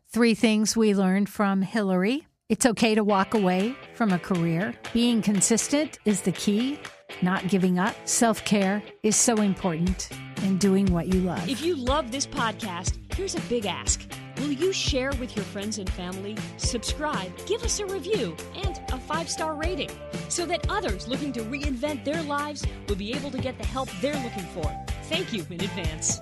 Three 0.10 0.34
things 0.34 0.76
we 0.76 0.96
learned 0.96 1.30
from 1.30 1.62
Hilary. 1.62 2.28
It's 2.50 2.66
okay 2.66 2.96
to 2.96 3.04
walk 3.04 3.34
away 3.34 3.76
from 3.94 4.12
a 4.12 4.20
career. 4.20 4.74
Being 4.94 5.22
consistent 5.22 6.00
is 6.06 6.22
the 6.22 6.32
key. 6.32 6.80
Not 7.22 7.48
giving 7.48 7.78
up. 7.78 7.96
Self 8.08 8.44
care 8.46 8.82
is 9.04 9.16
so 9.16 9.36
important 9.42 10.10
in 10.44 10.58
doing 10.58 10.86
what 10.88 11.08
you 11.08 11.22
love. 11.22 11.48
If 11.50 11.62
you 11.62 11.76
love 11.76 12.12
this 12.12 12.26
podcast, 12.26 12.98
here's 13.14 13.36
a 13.36 13.42
big 13.42 13.66
ask. 13.66 14.10
Will 14.38 14.52
you 14.52 14.72
share 14.72 15.12
with 15.20 15.36
your 15.36 15.46
friends 15.46 15.80
and 15.80 15.90
family, 15.90 16.38
subscribe, 16.58 17.32
give 17.48 17.64
us 17.64 17.80
a 17.80 17.86
review, 17.88 18.36
and 18.56 18.80
a 18.92 19.00
five 19.00 19.30
star 19.30 19.56
rating 19.56 19.90
so 20.30 20.46
that 20.46 20.70
others 20.70 21.08
looking 21.08 21.34
to 21.34 21.42
reinvent 21.42 22.06
their 22.06 22.22
lives 22.24 22.66
will 22.88 22.96
be 22.96 23.14
able 23.14 23.32
to 23.32 23.40
get 23.40 23.58
the 23.58 23.66
help 23.66 23.90
they're 24.00 24.22
looking 24.24 24.46
for? 24.54 24.72
Thank 25.04 25.34
you 25.34 25.46
in 25.50 25.62
advance. 25.62 26.20